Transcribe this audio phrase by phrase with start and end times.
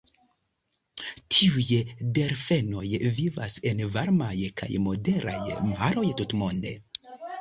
[1.33, 1.65] Tiuj
[2.15, 2.87] delfenoj
[3.19, 5.39] vivas en varmaj kaj moderaj
[5.75, 6.73] maroj tutmonde.